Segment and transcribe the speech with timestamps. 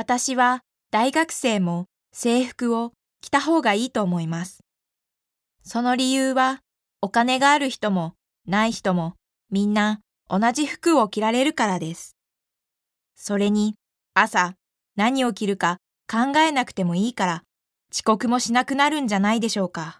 [0.00, 0.60] 私は
[0.92, 4.60] 大学生も制服を着た方がいいと思います。
[5.64, 6.60] その理由は、
[7.00, 8.14] お金がある人も
[8.46, 9.14] ない人も
[9.50, 9.98] みんな
[10.28, 12.16] 同じ服を着られるからです。
[13.16, 13.74] それに、
[14.14, 14.54] 朝
[14.94, 15.78] 何を着るか
[16.08, 17.42] 考えなくてもいいから
[17.92, 19.98] 遅刻もしなくなるんじゃないでしょうか。